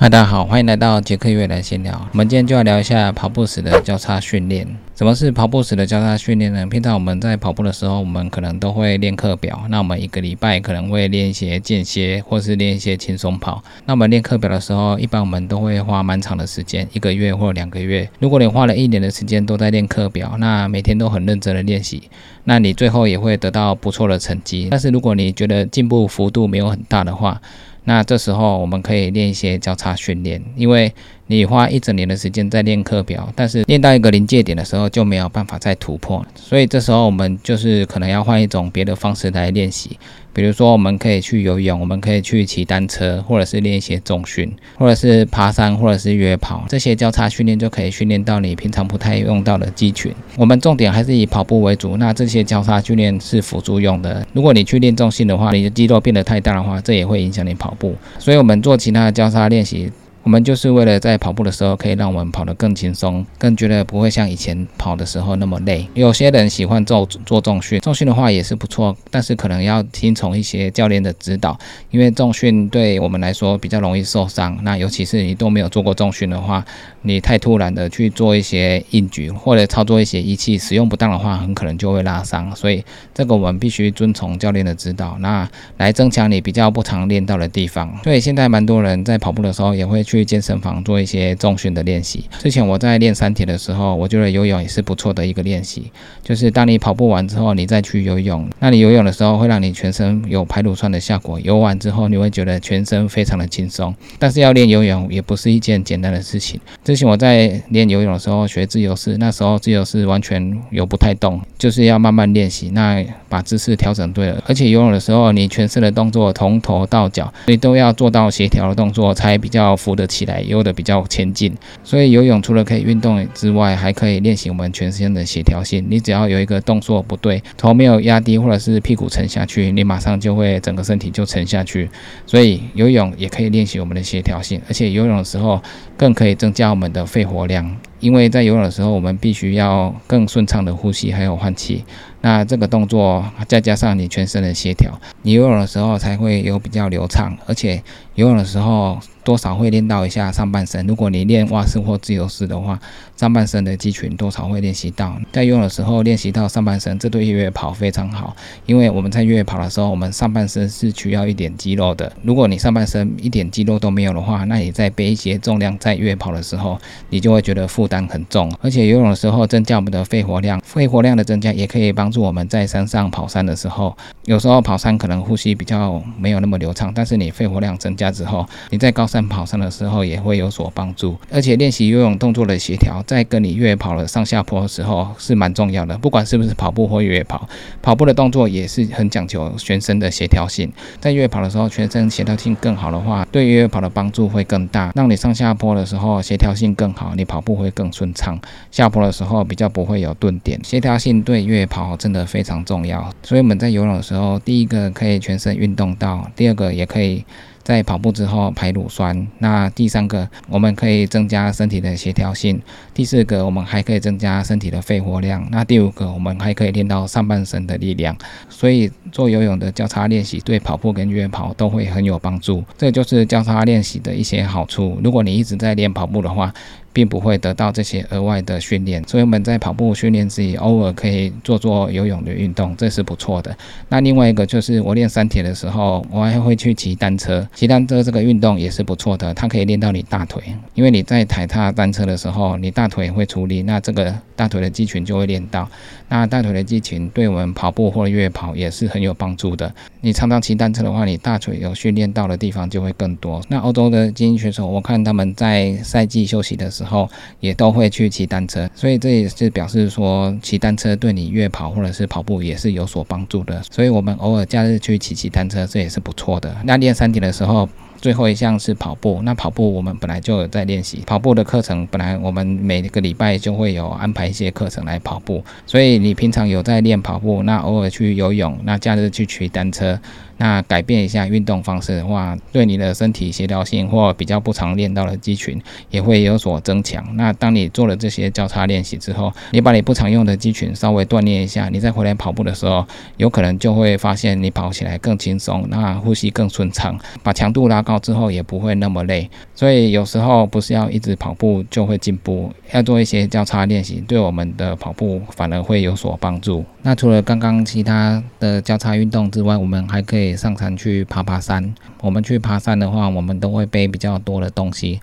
[0.00, 2.08] 嗨，大家好，欢迎来到杰克月来闲聊。
[2.12, 4.66] 我们今天就要聊一下跑步时的交叉训练。
[4.96, 6.66] 什么是跑步时的交叉训练呢？
[6.68, 9.60] 平常我们在跑步的时候，我们可能都会练课表。
[9.68, 13.62] 那我们一个礼拜可能会练一些间歇，或是练一些轻松跑。
[13.84, 18.08] 那我们练课表的时候，一般我们都会花蛮长的时间，一个月或两个月。
[18.20, 22.04] 如果你花了一年的时间都在练课表，那每天都很认真的练习，
[22.44, 24.68] 那你最后也会得到不错的成绩。
[24.70, 27.38] 但是如果你觉得进步幅度没有很大的话，
[27.84, 30.92] 那这时候我们可以练一些交叉训练，因为
[31.26, 39.98] 你花一整年的时间在练课表，但是练到一个临界点的时候就没有办法再突破，所以这时候我们就是可能要换一种别的方式来练习，
[40.40, 50.10] 比如说我们可以去游泳，我们可以去骑单车，或者是练一些重训，或者是爬山，或者是约跑，这些交叉训练就可以训练到你平常不太用到的肌群。
[50.38, 54.26] 我们重点还是以跑步为主，那这些交叉训练是辅助用的。
[54.32, 57.94] 如果你去练重训的话，你的肌肉变得太大的话，这也会影响你跑步。
[58.18, 59.92] 所以我们做其他的交叉练习。
[60.22, 65.88] 我们就是为了在跑步的时候，可以让我们跑得更轻松，更觉得不会像以前跑的时候那么累。
[65.94, 71.58] 有些人喜欢做做重训，重训的话也是不错，但是可能要听从一些教练的指导，
[71.90, 74.58] 因为重训对我们来说比较容易受伤。
[74.62, 76.62] 那尤其是你都没有做过重训的话，
[77.00, 82.54] 你太突然的去做一些硬举或者操作一些仪器，使用不当的话，很可能就会拉伤。
[82.54, 82.84] 所以
[83.14, 87.90] 这个我们必须遵从教练的指导，那来增强你比较不常练到的地方。
[88.04, 90.04] 所以现在蛮多人在跑步的时候也会。
[90.10, 92.24] 去健身房做一些重训的练习。
[92.40, 95.84] 之前我在练三铁的时候，我觉得游泳也是不错的一个练习。
[96.24, 101.38] 就是当你跑步完之后，你再去游泳，那你游泳的时候会让你全身有排乳酸的效果。
[101.38, 103.94] 游完之后，你会觉得全身非常的轻松。
[104.18, 106.60] 但是要练游泳也不是一件简单的事情。
[106.82, 112.70] 之前我在练游泳的时候学自由式，那时候自由式完全游不太动，就是要慢慢练习。
[112.70, 121.54] 那把姿势调整对了，而且游泳的时候，你全身的动作从头到脚，你都要做到协调的动作，才比较扶起来，游得比较前进。
[121.82, 125.84] 所以游泳除了可以运动之外，还可以练习我们全身的协调性。
[125.88, 131.88] 你只要有一个动作不对，头没有压低，或者是屁股沉下去，你马上就会整个身体就沉下去。
[132.26, 135.60] 所以游泳也可以练习我们的协调性，而且游泳的时候
[135.96, 137.76] 更可以增加我们的肺活量。
[138.00, 141.84] 因为在游泳的时候，我们必须要更顺畅的呼吸，还有换气。
[142.22, 147.82] 那这个动作再加上你全身的协调，你游泳的时候才会有比较流畅，而且
[148.14, 148.98] 游泳的时候。
[149.24, 150.86] 多少会练到一下上半身。
[150.86, 152.78] 如果你练蛙式或自由式的话，
[153.16, 155.14] 上半身的肌群多少会练习到。
[155.32, 158.34] 在游泳的时候练习到上半身，这对越野跑非常好。
[158.66, 162.10] 因为我们在越野跑的时候，我们上半身是需要一点肌肉的。
[162.22, 166.78] 如果你上半身一点肌肉都没有的话，那你在背一些重量在越野跑的时候，
[167.10, 168.50] 你就会觉得负担很重。
[168.62, 179.20] 而且游泳的时候增加我们的肺活量，肺活量的增加也可以帮助我们在山上跑山的时候，有时候跑山可能呼吸比较没有那么流畅，但是你肺活量增加之后，你在高山。
[179.30, 185.96] 跑山的时候也会有所帮助，而且练习游泳动作的协调，在跟你越野跑的上下坡的时候是蛮重要的。
[185.98, 187.48] 不管是不是跑步或越野跑，
[187.80, 190.72] 跑步的动作也是很讲究全身的协调性。
[190.98, 198.40] 在越野跑的时候，全身协调性更好的话，对越野跑的帮助会更大，让你上下坡的时候协调性更好，你跑步会更顺畅。
[198.70, 203.12] 下坡的时候比较不会有顿点，协调性对越野跑真的非常重要。
[203.22, 207.24] 所以我们在游泳的时候，第一个可以全身运动到，第二个也可以。
[207.62, 212.60] 在跑步之后排乳酸，那第三个我们可以增加身体的协调性，
[212.92, 218.16] 第四个我们还可以增加身体的肺活量，那第五个我们还可以练到上半身的力量。
[218.48, 224.98] 所以做游泳的交叉练习对跑步跟越野跑都会很有帮助，这就是交叉练习的一些好处。
[225.04, 226.52] 如果你一直在练跑步的话，
[226.92, 233.56] 并不会得到这些额外的训练，所以我们在跑步训练之余，偶尔可以做做游泳的运动，这是不错的。
[233.88, 237.46] 那另外一个就是我练三铁的时候，我还会去骑单车。
[237.54, 240.42] 骑单车这个运动也是不错的，它可以练到你大腿，
[240.74, 245.68] 因为你在踩踏单车的时候，你大腿会出力，那这个大腿的肌群就会练到。
[246.08, 249.72] 那大腿的肌群对我们跑步或者越野跑也是很有帮助的。
[250.00, 253.40] 你常常骑单车的话，你大腿有训练到的地方就会更多。
[253.48, 257.08] 那欧洲的精英选手，我看他们在赛季休息的时时候
[257.40, 263.62] 也都会去骑单车，所以这也是表示说骑单车对你越跑或者是跑步也是有所帮助的。
[263.70, 266.56] 所以我们偶尔假日去骑骑单车，这也是不错的。
[266.64, 267.68] 那练三铁的时候。
[268.00, 280.00] 最后一项是跑步，那跑步我们本来就有在练习跑步的课程，本来我们每个礼拜就会有安排一些课程来跑步，所以你平常有在练跑步，那偶尔去游泳，那假日去骑单车。
[280.40, 285.60] 那改变一下运动方式的话，对你的身体协调性或比较不常练到的肌群
[285.90, 287.04] 也会有所增强。
[287.14, 292.82] 那当你做了这些交叉练习之后，你把你不常用的肌群稍微锻炼一下，你再回来跑步的时候，
[293.18, 299.28] 有可能就会发现你跑起来更轻松，那呼吸更顺畅，把强度拉高之后也不会那么累。
[299.54, 306.64] 所以有时候不是要一直跑步就会进步，要做一些交叉练习，对我们的跑步反而会有所帮助。
[306.82, 311.74] 那除了刚刚其他的交叉运动之外，我们还可以上山去爬爬山。
[312.00, 315.00] 我们去爬山的话，我们都会背比较多的东西。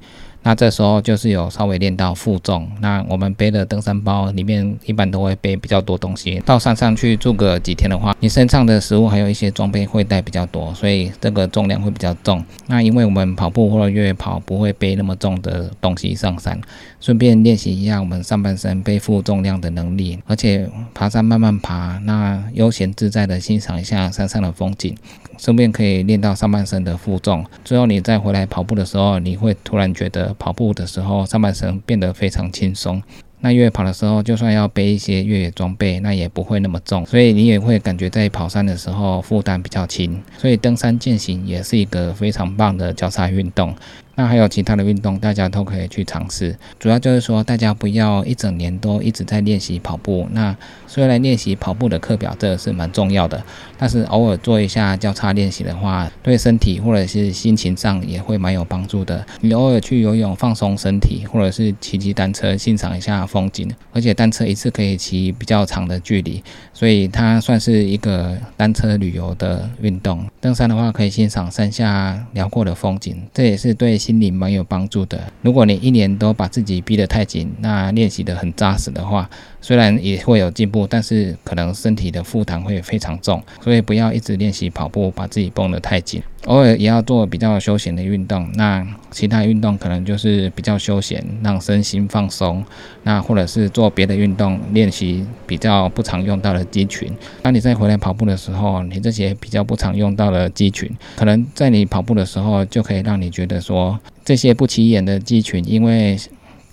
[0.47, 2.65] 那这时候就是有稍微练到负重。
[2.79, 6.41] 那我们背的登山包里面一般都会背比较多东西。
[6.45, 12.41] 到山上去住个几天的话，你身上的食物还有一些装备会带比较多，所以这个重量会比较重。
[12.67, 16.57] 那因为我们跑步或者越野跑不会背那么重的东西上山，
[17.01, 20.17] 顺便练习一下我们上半身背负重量的能力。
[20.27, 24.95] 而且爬山慢慢爬，那悠闲自在的欣赏一下山上的风景。
[25.39, 33.01] 顺便可以练到上半身的负重，最后你再回来跑步的时候，你会突然觉得跑步的时候上半身变得非常轻松。
[33.39, 40.19] 那越野跑的时候，就算要背一些越野装备，那也不会那么重，所以你也会感觉在跑山的时候负担比较轻。
[40.39, 43.75] 所以登山健行也是一个非常棒的交叉运动。
[44.17, 46.57] 那还有其他的运动，大家都可以去尝试。
[46.79, 50.27] 主要就是说，大家不要一整年都一直在练习跑步。
[50.31, 53.43] 那虽然练习跑步的课表这是蛮重要的，
[53.77, 59.23] 但是偶尔做一下交叉练习的话，对身体或者是心情上也会蛮有帮助的。
[59.41, 66.43] 你偶尔去游泳放松身体，或者是骑骑单车欣赏一下风景，而且单车一次可以骑比较长的距离，
[66.73, 70.25] 所以它算是一个单车旅游的运动。
[70.41, 73.95] 登山的话，可以欣赏山下辽阔的风景，这也是对。
[74.07, 75.21] 心理蛮有帮助的。
[75.41, 79.29] 如果你一年都把自己逼得太紧，那练习得很扎实的话，
[79.67, 83.43] 虽然也会有进步，但是可能身体的负担会非常重。
[83.61, 86.23] 所以不要一直练习跑步，把自己绷得太紧。
[86.45, 88.49] 偶尔也要做比较休闲的运动。
[88.53, 92.63] 那其他运动可能就是比较休闲，让身心放松。
[93.03, 97.11] 那或者是做别的运动，练习比较不常用到的肌群。
[97.41, 106.17] 当你再回来跑步的时候，你这些比较不常用到的肌群，可能在你跑步的时候就可以让你觉得说，这些不起眼的肌群，因为。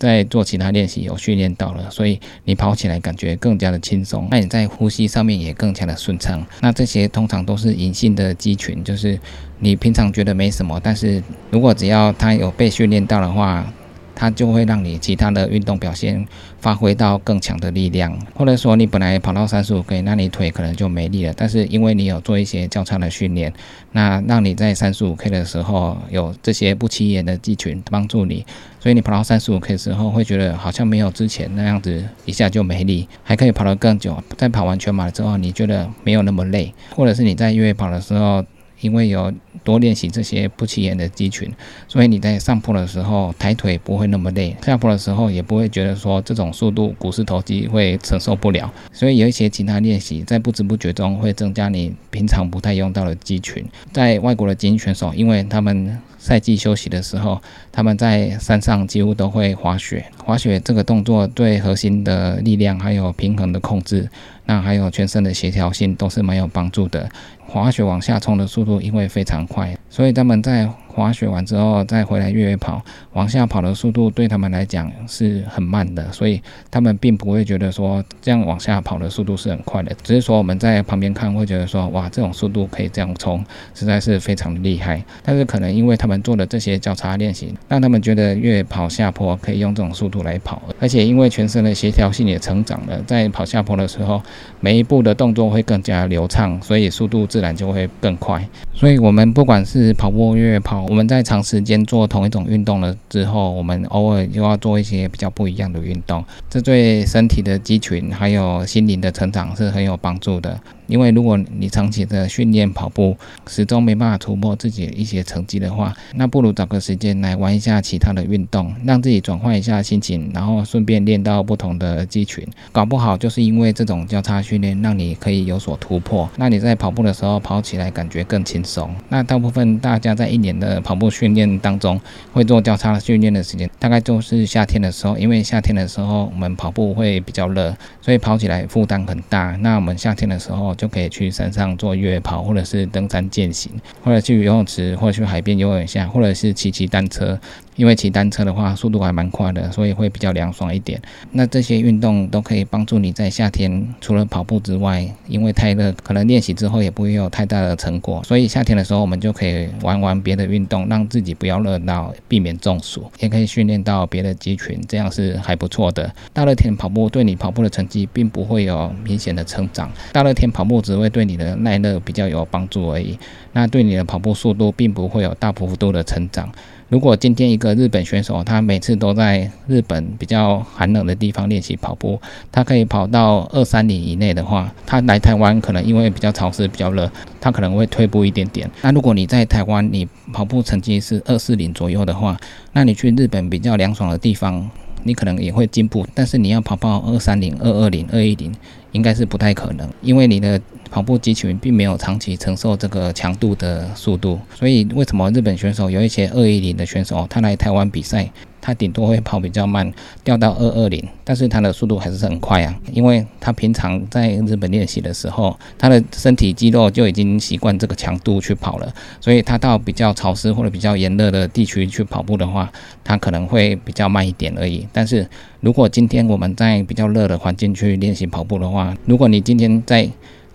[0.05, 4.29] 在做其他练习有训练到了，所以你跑起来感觉更加的轻松。
[4.31, 6.45] 那你在呼吸上面也更加的顺畅。
[6.61, 9.19] 那这些通常都是隐性的肌群，就是
[9.59, 13.67] 你平常觉得没什么，但是如果只要它有被训练到的话。
[14.15, 16.27] 它就会让你其他的运动表现
[16.61, 21.35] 发挥到更强的力量，或者说你本来跑到三十五 K，那你腿可能就没力了。
[21.37, 23.53] 但是因为你有做一些较差的训练，
[23.93, 28.45] 那让你在三十五 K 的时候有这些不起眼的肌群帮助你，
[28.81, 34.23] 所以你跑到三十五 K 的时候会觉得好像没有之前那样子一下就没力，还可以跑得更久。
[34.37, 38.45] 在跑完全马之后，你觉得没有那么累，或者是你在越野跑的时候。
[38.81, 39.33] 因为有
[39.63, 41.51] 多练习这些不起眼的肌群，
[41.89, 48.73] 所以你在上坡的时候抬腿不会那么累，下坡的时候也不会觉得说这种速度股四头肌会承受不了。
[48.93, 53.65] 所以有一些其他练习，在不知不觉中会增加你平常不太用到的肌群。
[53.93, 57.41] 在外国的精英选手，因为他们赛季休息的时候，
[57.73, 60.05] 他们在山上几乎都会滑雪。
[60.25, 64.09] 滑雪这个动作对核心的力量还有平衡的控制。
[64.47, 67.09] 那还有全身的协调性都是蛮有帮助的。
[67.55, 70.69] 滑雪往下冲的速度因为非常快，所以他们在。
[70.95, 72.81] 滑雪完之后再回来越野跑，
[73.13, 83.45] 往下跑的速度对他们来讲是很慢的，所以他们并不会觉得说这样往下跑的速度是很快的，只是说我们在旁边看会觉得说哇，这种速度可以这样冲，
[83.75, 85.03] 实在是非常的厉害。
[85.25, 94.23] 但是可能因为他们做的这些交叉练习，让他们觉得越野跑下坡可以用这种速度来跑，而且因为全身的协调性也成长了，在跑下坡的时候，
[94.61, 98.47] 每一步的动作会更加流畅，所以速度自然就会更快。
[98.73, 110.59] 所以我们不管是跑步、越野跑，我们在长时间做同一种运动了之后，我们偶尔又要做一些比较不一样的运动，这对身体的肌群还有心灵的成长是很有帮助的。
[110.87, 122.47] 因为如果你长期的训练跑步，始终没办法突破自己一些成绩的话，那不如找个时间来玩一下其他的运动，让自己转换一下心情，然后顺便练到不同的肌群。
[122.71, 126.29] 搞不好就是因为这种交叉训练，让你可以有所突破。
[126.37, 128.95] 那你在跑步的时候跑起来感觉更轻松。
[129.09, 131.99] 那大部分大家在一年的跑步训练当中，
[132.33, 139.57] 会做交叉训练的时间，大概就是夏天的时候，因为夏天的时候我们跑步会比较热，所以跑起来负担很大。
[139.61, 140.74] 那我们夏天的时候。
[140.75, 143.71] 就可以去山上做越野跑，或者是登山健行，
[144.03, 147.39] 或者去游泳池，或者去海边游泳一下，或者是骑骑单车。
[147.77, 151.01] 因为骑单车的话速度还蛮快的，所以会比较凉爽一点。
[151.33, 166.13] 那这些运动都可以帮助你在夏天除了跑步之外，因为太热，可能练习之后也不会有太大的成果，所以夏天的时候我们就可以玩玩别的运动，让自己不要热到，避免中暑，也可以训练到别的肌群，这样是还不错的。
[166.33, 173.19] 大热天跑步对你跑步的成绩并不会有明显的成长，大热天跑步只会对你的耐热比较有帮助而已，
[173.53, 176.49] 那对你的跑步速度并不会有大幅度的成长。
[176.91, 187.09] 如果今天一个日本选手，他每次都在日本比较寒冷的地方练习跑步，他可以跑到二三零以内的话，他来台湾可能因为比较潮湿、比较热，
[187.41, 188.69] 他可能会退步一点点。
[188.83, 192.37] 那如果你在台湾，你跑步成绩是二四零左右的话，
[192.73, 194.69] 那你去日本比较凉爽的地方。
[195.07, 198.51] 你可能也会进步，但是你要跑跑二三零、二二零、二一零，
[198.93, 200.59] 应该是不太可能，因为你的
[200.95, 204.39] 跑步肌群并没有长期承受这个强度的速度。
[204.55, 208.31] 所以为什么日本选手有一些二一零的选手，他来台湾比赛？
[208.61, 222.73] 他顶多会跑比较慢，掉到二二零，但是他的速度还是很快啊，因为他平常在日本练习的时候，他的身体肌肉就已经习惯这个强度去跑了，所以他到比较潮湿或者比较炎热的地区去跑步的话，
[223.03, 224.87] 他可能会比较慢一点而已。
[224.93, 225.29] 但是
[225.61, 230.09] 如果今天我们在比较热的环境去练习跑步的话，如果你今天在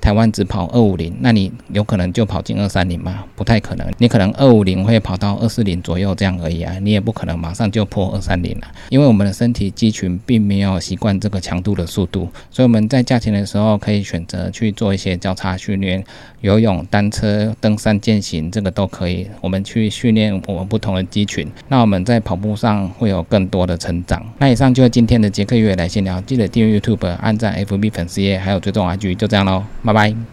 [0.09, 3.23] 台湾只跑二五零，那你有可能就跑进二三零吗？
[3.35, 16.03] 不太可能，你可能二五零会跑到二四零左右这样而已啊，你也不可能马上就破二三零了，因为我们的身体肌群并没有习惯这个强度的速度，所以我们在假期的时候可以选择去做一些交叉训练，
[16.41, 24.25] 游泳、单车、登山、健行，这个都可以，我们去训练我们不同的肌群，那我们在跑步上会有更多的成长。
[24.39, 29.63] 那以上就是今天的杰克月来闲聊，记得订阅 YouTube、按赞 FB 粉丝页，还有追踪 IG，就这样喽。
[29.83, 29.98] 拜拜。
[29.99, 30.29] bye